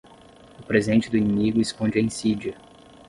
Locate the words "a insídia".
1.99-2.55